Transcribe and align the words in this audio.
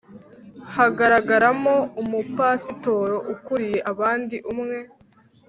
hagaragaramo 0.75 1.75
Umupasitori 2.01 3.15
ukuriye 3.33 3.79
abandi 3.91 4.37
umwe 4.51 4.77